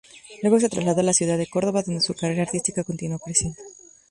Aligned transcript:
Luego 0.41 0.59
se 0.59 0.67
trasladó 0.67 1.01
a 1.01 1.03
la 1.03 1.13
ciudad 1.13 1.37
de 1.37 1.45
Córdoba, 1.45 1.83
donde 1.83 2.01
su 2.01 2.15
carrera 2.15 2.41
artística 2.41 2.83
continuó 2.83 3.19
creciendo. 3.19 3.61